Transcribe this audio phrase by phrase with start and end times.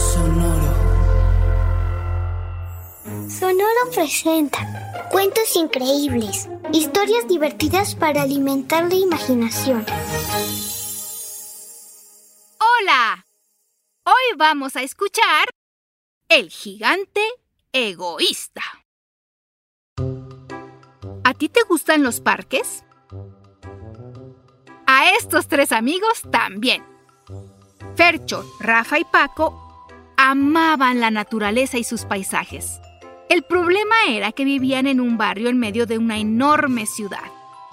[0.00, 0.72] Sonoro.
[3.28, 9.84] Sonoro presenta cuentos increíbles, historias divertidas para alimentar la imaginación.
[12.58, 13.26] Hola.
[14.04, 15.50] Hoy vamos a escuchar
[16.28, 17.20] El gigante
[17.72, 18.62] egoísta.
[21.24, 22.84] ¿A ti te gustan los parques?
[24.86, 26.82] A estos tres amigos también.
[27.96, 29.69] Fercho, Rafa y Paco
[30.28, 32.80] amaban la naturaleza y sus paisajes.
[33.30, 37.24] El problema era que vivían en un barrio en medio de una enorme ciudad,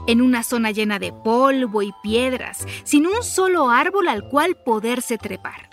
[0.06, 5.18] en una zona llena de polvo y piedras, sin un solo árbol al cual poderse
[5.18, 5.70] trepar.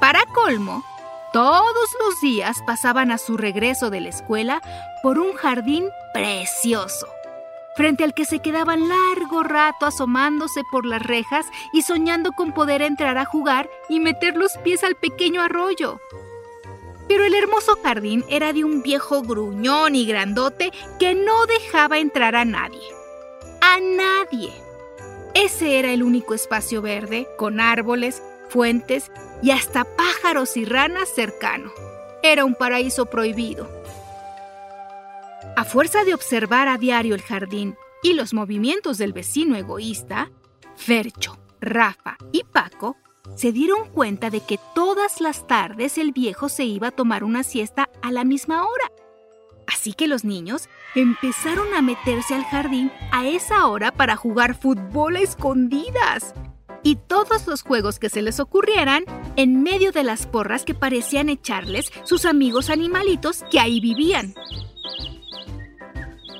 [0.00, 0.84] Para colmo,
[1.32, 4.60] todos los días pasaban a su regreso de la escuela
[5.02, 7.06] por un jardín precioso,
[7.76, 12.82] frente al que se quedaban largo rato asomándose por las rejas y soñando con poder
[12.82, 16.00] entrar a jugar y meter los pies al pequeño arroyo.
[17.08, 22.34] Pero el hermoso jardín era de un viejo gruñón y grandote que no dejaba entrar
[22.34, 22.82] a nadie.
[23.60, 24.52] A nadie.
[25.34, 29.10] Ese era el único espacio verde, con árboles, fuentes
[29.42, 31.72] y hasta pájaros y ranas cercano.
[32.22, 33.68] Era un paraíso prohibido.
[35.56, 40.32] A fuerza de observar a diario el jardín y los movimientos del vecino egoísta,
[40.74, 42.96] Fercho, Rafa y Paco
[43.36, 47.44] se dieron cuenta de que todas las tardes el viejo se iba a tomar una
[47.44, 48.90] siesta a la misma hora.
[49.68, 55.16] Así que los niños empezaron a meterse al jardín a esa hora para jugar fútbol
[55.16, 56.34] a escondidas.
[56.82, 59.04] Y todos los juegos que se les ocurrieran
[59.36, 64.34] en medio de las porras que parecían echarles sus amigos animalitos que ahí vivían.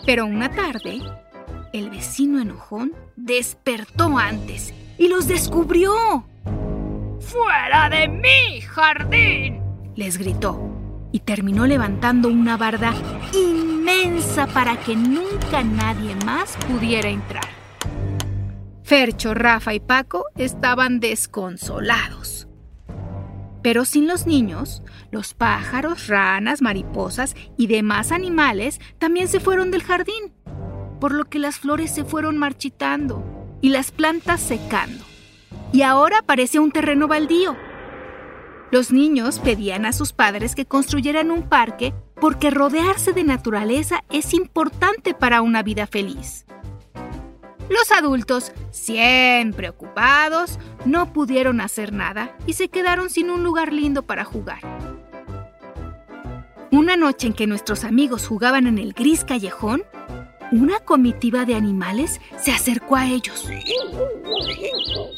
[0.06, 1.00] Pero una tarde,
[1.72, 6.26] el vecino enojón despertó antes y los descubrió.
[7.20, 9.60] ¡Fuera de mi jardín!
[9.97, 10.60] les gritó
[11.12, 12.92] y terminó levantando una barda
[13.32, 17.44] inmensa para que nunca nadie más pudiera entrar.
[18.82, 22.47] Fercho, Rafa y Paco estaban desconsolados.
[23.64, 29.82] Pero sin los niños, los pájaros, ranas, mariposas y demás animales también se fueron del
[29.82, 30.34] jardín,
[31.00, 33.24] por lo que las flores se fueron marchitando
[33.62, 35.03] y las plantas secando.
[35.72, 37.56] Y ahora parecía un terreno baldío.
[38.70, 44.34] Los niños pedían a sus padres que construyeran un parque porque rodearse de naturaleza es
[44.34, 46.44] importante para una vida feliz.
[47.70, 54.02] Los adultos, siempre ocupados, no pudieron hacer nada y se quedaron sin un lugar lindo
[54.02, 54.60] para jugar.
[56.70, 59.84] Una noche en que nuestros amigos jugaban en el gris callejón,
[60.50, 63.48] una comitiva de animales se acercó a ellos.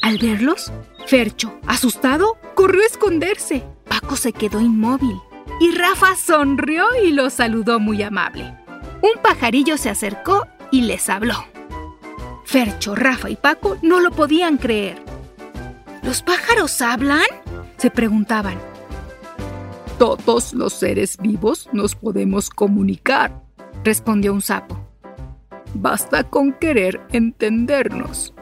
[0.01, 0.71] Al verlos,
[1.05, 3.63] Fercho, asustado, corrió a esconderse.
[3.87, 5.17] Paco se quedó inmóvil
[5.59, 8.55] y Rafa sonrió y los saludó muy amable.
[9.01, 11.56] Un pajarillo se acercó y les habló.
[12.47, 15.03] Fercho, Rafa y Paco no lo podían creer.
[16.01, 17.25] ¿Los pájaros hablan?
[17.75, 18.57] se preguntaban.
[19.99, 23.43] Todos los seres vivos nos podemos comunicar,
[23.83, 24.79] respondió un sapo.
[25.73, 28.33] Basta con querer entendernos.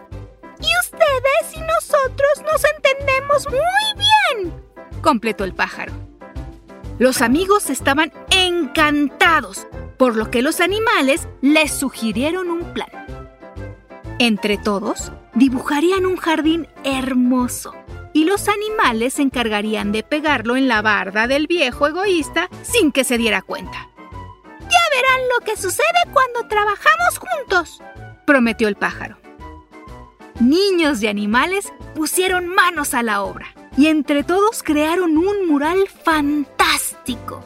[0.59, 4.05] Y ustedes y nosotros nos entendemos muy
[4.37, 4.53] bien,
[5.01, 5.93] completó el pájaro.
[6.99, 9.65] Los amigos estaban encantados,
[9.97, 13.14] por lo que los animales les sugirieron un plan.
[14.17, 17.73] Entre todos, dibujarían un jardín hermoso
[18.13, 23.03] y los animales se encargarían de pegarlo en la barda del viejo egoísta sin que
[23.03, 23.89] se diera cuenta.
[24.61, 27.83] Ya verán lo que sucede cuando trabajamos juntos,
[28.25, 29.17] prometió el pájaro.
[30.39, 37.43] Niños y animales pusieron manos a la obra y entre todos crearon un mural fantástico.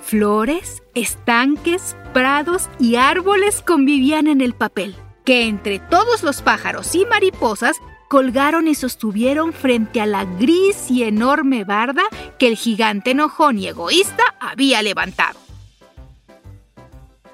[0.00, 4.96] Flores, estanques, prados y árboles convivían en el papel
[5.26, 7.76] que entre todos los pájaros y mariposas
[8.08, 12.04] colgaron y sostuvieron frente a la gris y enorme barda
[12.38, 15.38] que el gigante enojón y egoísta había levantado.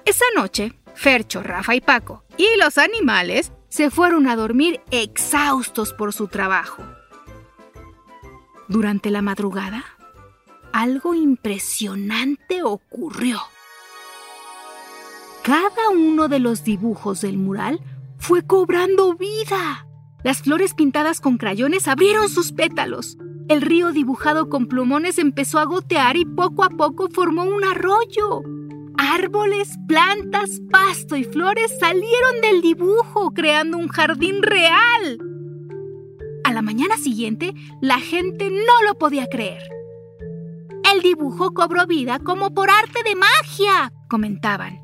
[0.07, 6.15] Esa noche, Fercho, Rafa y Paco y los animales se fueron a dormir exhaustos por
[6.15, 6.83] su trabajo.
[8.69, 9.85] Durante la madrugada,
[10.73, 13.41] algo impresionante ocurrió.
[15.43, 17.81] Cada uno de los dibujos del mural
[18.17, 19.89] fue cobrando vida.
[20.23, 23.19] Las flores pintadas con crayones abrieron sus pétalos.
[23.49, 28.43] El río dibujado con plumones empezó a gotear y poco a poco formó un arroyo.
[28.97, 35.19] Árboles, plantas, pasto y flores salieron del dibujo, creando un jardín real.
[36.45, 39.63] A la mañana siguiente, la gente no lo podía creer.
[40.95, 44.82] El dibujo cobró vida como por arte de magia, comentaban.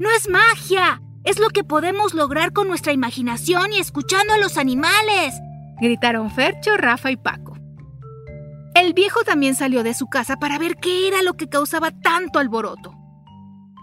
[0.00, 4.56] No es magia, es lo que podemos lograr con nuestra imaginación y escuchando a los
[4.56, 5.34] animales,
[5.78, 7.58] gritaron Fercho, Rafa y Paco.
[8.74, 12.38] El viejo también salió de su casa para ver qué era lo que causaba tanto
[12.38, 12.94] alboroto.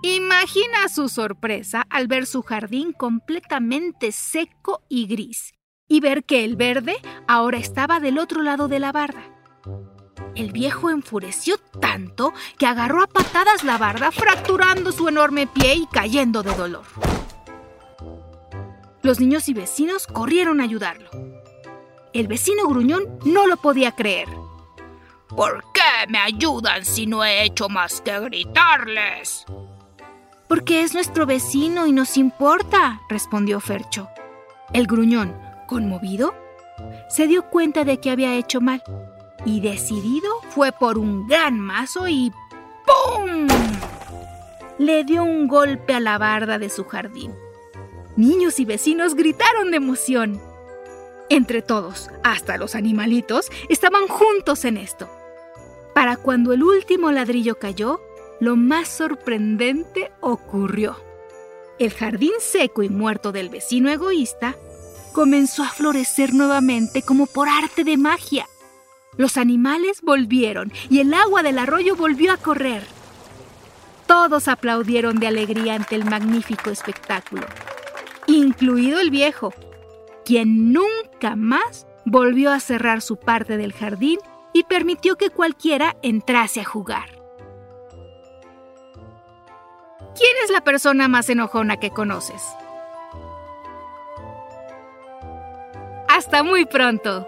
[0.01, 5.53] Imagina su sorpresa al ver su jardín completamente seco y gris
[5.87, 6.95] y ver que el verde
[7.27, 9.36] ahora estaba del otro lado de la barda.
[10.37, 15.87] El viejo enfureció tanto que agarró a patadas la barda, fracturando su enorme pie y
[15.87, 16.83] cayendo de dolor.
[19.01, 21.09] Los niños y vecinos corrieron a ayudarlo.
[22.13, 24.29] El vecino gruñón no lo podía creer.
[25.27, 29.43] ¿Por qué me ayudan si no he hecho más que gritarles?
[30.47, 34.07] Porque es nuestro vecino y nos importa, respondió Fercho.
[34.71, 35.35] El gruñón,
[35.65, 36.35] conmovido,
[37.09, 38.83] se dio cuenta de que había hecho mal
[39.45, 42.31] y decidido fue por un gran mazo y
[42.85, 43.47] ¡pum!
[44.77, 47.33] Le dio un golpe a la barda de su jardín.
[48.15, 50.41] Niños y vecinos gritaron de emoción.
[51.29, 55.09] Entre todos, hasta los animalitos, estaban juntos en esto.
[55.93, 57.99] Para cuando el último ladrillo cayó,
[58.39, 60.97] lo más sorprendente ocurrió.
[61.79, 64.55] El jardín seco y muerto del vecino egoísta
[65.13, 68.47] comenzó a florecer nuevamente como por arte de magia.
[69.17, 72.83] Los animales volvieron y el agua del arroyo volvió a correr.
[74.05, 77.45] Todos aplaudieron de alegría ante el magnífico espectáculo,
[78.27, 79.53] incluido el viejo,
[80.23, 84.19] quien nunca más volvió a cerrar su parte del jardín
[84.53, 87.09] y permitió que cualquiera entrase a jugar.
[90.15, 92.41] ¿Quién es la persona más enojona que conoces?
[96.07, 97.27] Hasta muy pronto.